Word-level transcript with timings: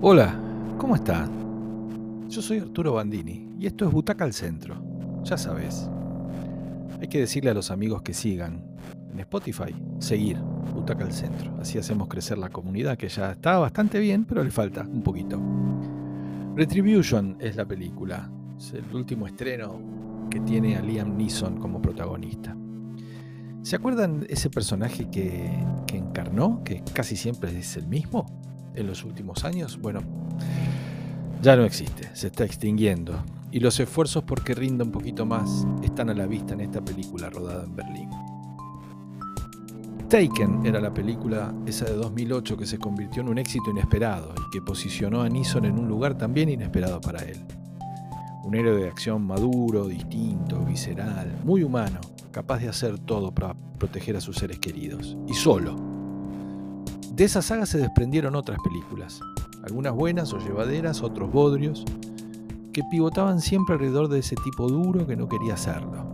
Hola, 0.00 0.32
¿cómo 0.78 0.94
están? 0.94 2.28
Yo 2.28 2.40
soy 2.40 2.58
Arturo 2.58 2.92
Bandini 2.92 3.50
y 3.58 3.66
esto 3.66 3.84
es 3.84 3.90
Butaca 3.90 4.22
al 4.22 4.32
Centro. 4.32 4.80
Ya 5.24 5.36
sabes. 5.36 5.90
Hay 7.00 7.08
que 7.08 7.18
decirle 7.18 7.50
a 7.50 7.54
los 7.54 7.72
amigos 7.72 8.02
que 8.02 8.14
sigan 8.14 8.62
en 9.12 9.18
Spotify, 9.18 9.74
seguir 9.98 10.38
Butaca 10.72 11.02
al 11.02 11.12
Centro. 11.12 11.52
Así 11.60 11.78
hacemos 11.78 12.06
crecer 12.06 12.38
la 12.38 12.48
comunidad 12.48 12.96
que 12.96 13.08
ya 13.08 13.32
está 13.32 13.58
bastante 13.58 13.98
bien, 13.98 14.24
pero 14.24 14.44
le 14.44 14.52
falta 14.52 14.82
un 14.82 15.02
poquito. 15.02 15.42
Retribution 16.54 17.36
es 17.40 17.56
la 17.56 17.66
película. 17.66 18.30
Es 18.56 18.74
el 18.74 18.94
último 18.94 19.26
estreno 19.26 20.28
que 20.30 20.38
tiene 20.38 20.76
a 20.76 20.80
Liam 20.80 21.16
Neeson 21.16 21.58
como 21.58 21.82
protagonista. 21.82 22.56
¿Se 23.62 23.74
acuerdan 23.74 24.26
ese 24.28 24.48
personaje 24.48 25.10
que, 25.10 25.50
que 25.88 25.96
encarnó, 25.96 26.62
que 26.62 26.84
casi 26.94 27.16
siempre 27.16 27.58
es 27.58 27.76
el 27.76 27.88
mismo? 27.88 28.37
En 28.78 28.86
los 28.86 29.04
últimos 29.04 29.44
años, 29.44 29.78
bueno, 29.80 30.00
ya 31.42 31.56
no 31.56 31.64
existe, 31.64 32.10
se 32.14 32.28
está 32.28 32.44
extinguiendo. 32.44 33.18
Y 33.50 33.60
los 33.60 33.78
esfuerzos 33.80 34.24
por 34.24 34.42
que 34.42 34.54
rinda 34.54 34.84
un 34.84 34.92
poquito 34.92 35.24
más 35.24 35.66
están 35.82 36.10
a 36.10 36.14
la 36.14 36.26
vista 36.26 36.54
en 36.54 36.60
esta 36.60 36.80
película 36.80 37.30
rodada 37.30 37.64
en 37.64 37.74
Berlín. 37.74 38.10
Taken 40.08 40.64
era 40.64 40.80
la 40.80 40.92
película 40.92 41.54
esa 41.66 41.84
de 41.84 41.94
2008 41.94 42.56
que 42.56 42.66
se 42.66 42.78
convirtió 42.78 43.22
en 43.22 43.28
un 43.28 43.38
éxito 43.38 43.70
inesperado 43.70 44.34
y 44.34 44.50
que 44.50 44.62
posicionó 44.62 45.20
a 45.20 45.28
Neeson 45.28 45.66
en 45.66 45.78
un 45.78 45.86
lugar 45.86 46.16
también 46.16 46.48
inesperado 46.48 47.00
para 47.00 47.22
él. 47.24 47.38
Un 48.42 48.54
héroe 48.54 48.80
de 48.80 48.88
acción 48.88 49.26
maduro, 49.26 49.86
distinto, 49.86 50.64
visceral, 50.64 51.30
muy 51.44 51.62
humano, 51.62 52.00
capaz 52.30 52.58
de 52.60 52.68
hacer 52.68 52.98
todo 52.98 53.32
para 53.32 53.54
proteger 53.78 54.16
a 54.16 54.22
sus 54.22 54.36
seres 54.36 54.58
queridos. 54.58 55.16
Y 55.28 55.34
solo, 55.34 55.76
de 57.18 57.24
esa 57.24 57.42
saga 57.42 57.66
se 57.66 57.78
desprendieron 57.78 58.36
otras 58.36 58.60
películas, 58.62 59.20
algunas 59.64 59.92
buenas 59.92 60.32
o 60.32 60.38
llevaderas, 60.38 61.02
otros 61.02 61.32
bodrios, 61.32 61.84
que 62.72 62.84
pivotaban 62.88 63.40
siempre 63.40 63.74
alrededor 63.74 64.06
de 64.06 64.20
ese 64.20 64.36
tipo 64.36 64.68
duro 64.68 65.04
que 65.04 65.16
no 65.16 65.28
quería 65.28 65.54
hacerlo. 65.54 66.06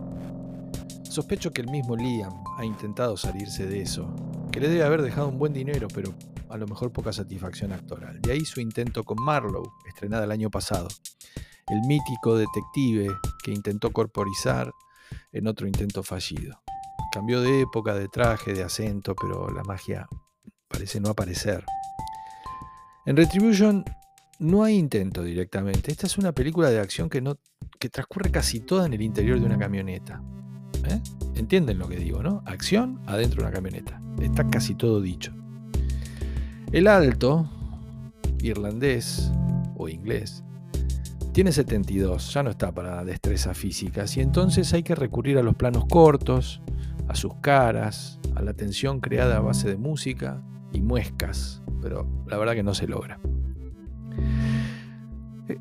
Sospecho 1.03 1.51
que 1.51 1.61
el 1.61 1.69
mismo 1.69 1.95
Liam 1.95 2.33
ha 2.57 2.65
intentado 2.65 3.17
salirse 3.17 3.67
de 3.67 3.83
eso, 3.83 4.11
que 4.51 4.59
le 4.59 4.67
debe 4.67 4.83
haber 4.83 5.03
dejado 5.03 5.27
un 5.27 5.37
buen 5.37 5.53
dinero, 5.53 5.87
pero 5.93 6.11
a 6.49 6.57
lo 6.57 6.65
mejor 6.65 6.91
poca 6.91 7.13
satisfacción 7.13 7.71
actoral. 7.71 8.19
De 8.19 8.31
ahí 8.31 8.43
su 8.43 8.59
intento 8.59 9.03
con 9.03 9.23
Marlowe, 9.23 9.71
estrenada 9.87 10.23
el 10.23 10.31
año 10.31 10.49
pasado, 10.49 10.87
el 11.67 11.81
mítico 11.81 12.35
detective 12.35 13.15
que 13.43 13.51
intentó 13.51 13.91
corporizar 13.91 14.73
en 15.31 15.45
otro 15.45 15.67
intento 15.67 16.01
fallido. 16.01 16.63
Cambió 17.11 17.41
de 17.41 17.61
época, 17.61 17.93
de 17.93 18.07
traje, 18.07 18.55
de 18.55 18.63
acento, 18.63 19.13
pero 19.13 19.51
la 19.51 19.63
magia 19.63 20.07
parece 20.75 20.99
no 20.99 21.09
aparecer. 21.09 21.63
En 23.05 23.15
Retribution 23.15 23.85
no 24.39 24.65
hay 24.65 24.75
intento 24.75 25.23
directamente. 25.23 25.89
Esta 25.89 26.05
es 26.05 26.17
una 26.17 26.33
película 26.33 26.69
de 26.69 26.79
acción 26.79 27.09
que, 27.09 27.21
no, 27.21 27.37
que 27.79 27.89
transcurre 27.89 28.29
casi 28.29 28.59
toda 28.59 28.85
en 28.85 28.93
el 28.93 29.01
interior 29.01 29.39
de 29.39 29.45
una 29.45 29.57
camioneta. 29.57 30.21
¿Eh? 30.89 30.99
Entienden 31.35 31.79
lo 31.79 31.87
que 31.87 31.95
digo, 31.95 32.21
¿no? 32.21 32.43
Acción 32.45 32.99
adentro 33.05 33.37
de 33.37 33.47
una 33.47 33.53
camioneta. 33.53 34.01
Está 34.21 34.49
casi 34.49 34.75
todo 34.75 34.99
dicho. 34.99 35.33
El 36.73 36.87
alto, 36.87 37.49
irlandés 38.39 39.31
o 39.77 39.87
inglés, 39.87 40.43
tiene 41.31 41.53
72, 41.53 42.33
ya 42.33 42.43
no 42.43 42.49
está 42.49 42.73
para 42.73 43.05
destrezas 43.05 43.57
físicas 43.57 44.17
y 44.17 44.21
entonces 44.21 44.73
hay 44.73 44.83
que 44.83 44.95
recurrir 44.95 45.37
a 45.37 45.43
los 45.43 45.55
planos 45.55 45.85
cortos, 45.85 46.61
a 47.07 47.15
sus 47.15 47.35
caras, 47.35 48.19
a 48.35 48.41
la 48.41 48.53
tensión 48.53 48.99
creada 48.99 49.37
a 49.37 49.41
base 49.41 49.69
de 49.69 49.77
música 49.77 50.43
y 50.75 50.81
muescas, 50.81 51.61
pero 51.81 52.07
la 52.27 52.37
verdad 52.37 52.53
que 52.53 52.63
no 52.63 52.73
se 52.73 52.87
logra. 52.87 53.19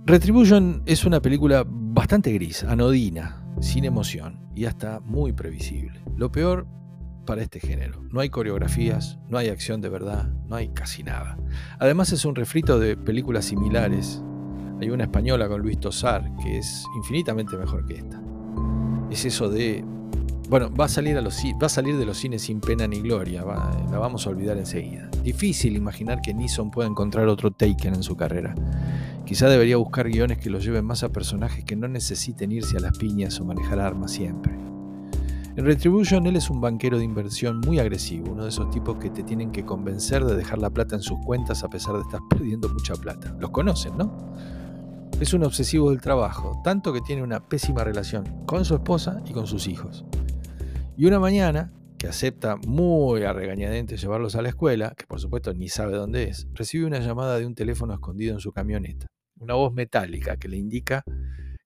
Retribution 0.07 0.83
es 0.87 1.05
una 1.05 1.21
película 1.21 1.65
bastante 1.67 2.33
gris, 2.33 2.65
anodina, 2.65 3.45
sin 3.61 3.85
emoción 3.85 4.41
y 4.55 4.65
hasta 4.65 5.01
muy 5.01 5.33
previsible. 5.33 6.01
Lo 6.17 6.33
peor 6.33 6.67
para 7.25 7.43
este 7.43 7.61
género. 7.61 8.03
No 8.11 8.21
hay 8.21 8.29
coreografías, 8.29 9.19
no 9.29 9.39
hay 9.39 9.49
acción 9.49 9.81
de 9.81 9.89
verdad, 9.89 10.29
no 10.47 10.57
hay 10.57 10.69
casi 10.69 11.03
nada. 11.03 11.39
Además 11.79 12.13
es 12.13 12.25
un 12.25 12.35
refrito 12.35 12.79
de 12.79 12.97
películas 12.97 13.47
similares. 13.47 14.23
Hay 14.81 14.91
una 14.91 15.05
española 15.05 15.49
con 15.49 15.63
Luis 15.63 15.81
Tosar 15.81 16.31
que 16.43 16.59
es 16.59 16.85
infinitamente 16.97 17.57
mejor 17.57 17.87
que 17.87 17.95
esta. 17.95 18.23
Es 19.11 19.25
eso 19.25 19.49
de 19.49 19.85
bueno, 20.49 20.71
va 20.75 20.85
a, 20.85 20.89
salir 20.89 21.21
los, 21.23 21.39
va 21.63 21.83
de 21.83 22.05
los 22.05 22.19
cines 22.19 22.43
sin 22.43 22.61
pena 22.61 22.87
ni 22.87 23.01
gloria, 23.01 23.45
la 23.45 23.99
vamos 23.99 24.27
a 24.27 24.31
olvidar 24.31 24.59
enseguida. 24.59 25.09
Difícil 25.23 25.75
imaginar 25.75 26.21
que 26.21 26.35
Neeson 26.35 26.71
pueda 26.71 26.89
encontrar 26.89 27.29
otro 27.29 27.51
Taken 27.51 27.95
en 27.95 28.03
su 28.03 28.17
carrera. 28.17 28.55
Quizá 29.25 29.49
debería 29.49 29.79
buscar 29.79 30.09
guiones 30.09 30.39
que 30.39 30.51
lo 30.51 30.59
lleven 30.59 30.85
más 30.85 31.03
a 31.03 31.09
personajes 31.09 31.65
que 31.65 31.77
no 31.77 31.89
necesiten 31.89 32.53
irse 32.53 32.77
a 32.77 32.81
las 32.81 32.99
piñas 32.99 33.41
o 33.41 33.45
manejar 33.45 33.81
armas 33.81 34.13
siempre. 34.13 34.53
En 35.57 35.65
Retribution 35.65 36.27
él 36.27 36.37
es 36.37 36.51
un 36.51 36.61
banquero 36.61 36.99
de 36.99 37.05
inversión 37.05 37.61
muy 37.61 37.79
agresivo, 37.79 38.33
uno 38.33 38.43
de 38.43 38.51
esos 38.51 38.69
tipos 38.71 38.99
que 38.99 39.09
te 39.09 39.23
tienen 39.23 39.51
que 39.51 39.65
convencer 39.65 40.25
de 40.25 40.35
dejar 40.35 40.59
la 40.59 40.69
plata 40.69 40.97
en 40.97 41.03
sus 41.03 41.19
cuentas 41.25 41.65
a 41.65 41.71
pesar 41.71 41.95
de 41.95 42.03
estar 42.03 42.21
perdiendo 42.29 42.69
mucha 42.69 42.95
plata. 42.95 43.35
Los 43.39 43.51
conocen, 43.51 43.97
¿no? 43.97 44.35
Es 45.21 45.33
un 45.33 45.45
obsesivo 45.45 45.91
del 45.91 46.01
trabajo, 46.01 46.61
tanto 46.65 46.93
que 46.93 47.01
tiene 47.01 47.23
una 47.23 47.41
pésima 47.41 47.83
relación 47.83 48.25
con 48.47 48.65
su 48.65 48.75
esposa 48.75 49.23
y 49.25 49.33
con 49.33 49.47
sus 49.47 49.69
hijos. 49.69 50.05
Y 50.97 51.07
una 51.07 51.19
mañana, 51.19 51.73
que 51.99 52.07
acepta 52.07 52.55
muy 52.55 53.25
a 53.25 53.33
regañadientes 53.33 54.01
llevarlos 54.01 54.37
a 54.37 54.43
la 54.43 54.51
escuela, 54.51 54.95
que 54.97 55.07
por 55.07 55.19
supuesto 55.19 55.53
ni 55.53 55.69
sabe 55.69 55.97
dónde 55.97 56.25
es, 56.25 56.47
recibe 56.55 56.87
una 56.87 57.01
llamada 57.01 57.37
de 57.37 57.47
un 57.47 57.57
teléfono 57.57 57.95
escondido 57.95 58.35
en 58.35 58.41
su 58.41 58.53
camioneta. 58.53 59.07
Una 59.41 59.55
voz 59.55 59.73
metálica 59.73 60.37
que 60.37 60.49
le 60.49 60.57
indica 60.57 61.03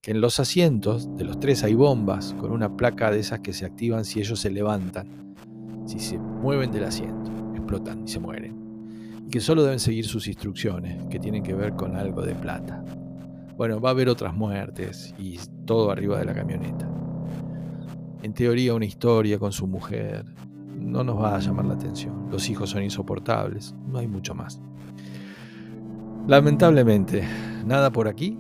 que 0.01 0.13
en 0.13 0.23
los 0.23 0.41
asientos 0.41 1.15
de 1.15 1.25
los 1.25 1.39
tres 1.41 1.63
hay 1.63 1.75
bombas 1.75 2.35
con 2.41 2.53
una 2.53 2.75
placa 2.75 3.11
de 3.11 3.19
esas 3.19 3.41
que 3.41 3.53
se 3.53 3.67
activan 3.67 4.07
si 4.07 4.21
ellos 4.21 4.41
se 4.41 4.49
levantan. 4.49 5.35
Si 5.87 5.99
se 5.99 6.19
mueven 6.19 6.71
del 6.71 6.85
asiento, 6.85 7.31
explotan 7.55 8.05
y 8.05 8.09
se 8.09 8.21
mueren. 8.21 9.27
Y 9.27 9.31
que 9.31 9.41
solo 9.41 9.63
deben 9.63 9.79
seguir 9.79 10.07
sus 10.07 10.27
instrucciones, 10.27 11.05
que 11.11 11.19
tienen 11.19 11.43
que 11.43 11.53
ver 11.53 11.75
con 11.75 11.97
algo 11.97 12.23
de 12.23 12.35
plata. 12.35 12.83
Bueno, 13.59 13.79
va 13.79 13.91
a 13.91 13.93
haber 13.93 14.09
otras 14.09 14.35
muertes 14.35 15.15
y 15.19 15.39
todo 15.67 15.91
arriba 15.91 16.19
de 16.19 16.25
la 16.25 16.35
camioneta 16.35 16.89
en 18.23 18.33
teoría 18.33 18.75
una 18.75 18.85
historia 18.85 19.39
con 19.39 19.53
su 19.53 19.67
mujer, 19.67 20.25
no 20.79 21.05
nos 21.05 21.21
va 21.21 21.37
a 21.37 21.39
llamar 21.39 21.67
la 21.67 21.75
atención. 21.75 22.29
Los 22.31 22.49
hijos 22.49 22.71
son 22.71 22.83
insoportables, 22.83 23.75
no 23.87 23.99
hay 23.99 24.07
mucho 24.07 24.35
más. 24.35 24.61
Lamentablemente, 26.27 27.25
nada 27.65 27.91
por 27.91 28.09
aquí, 28.09 28.37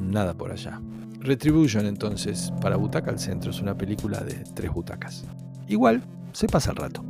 nada 0.00 0.34
por 0.34 0.52
allá. 0.52 0.80
Retribution 1.20 1.86
entonces, 1.86 2.52
para 2.60 2.76
Butaca 2.76 3.10
al 3.10 3.18
Centro, 3.18 3.50
es 3.50 3.60
una 3.60 3.76
película 3.76 4.20
de 4.20 4.44
tres 4.54 4.72
butacas. 4.72 5.24
Igual, 5.68 6.02
se 6.32 6.46
pasa 6.46 6.70
el 6.70 6.76
rato. 6.76 7.04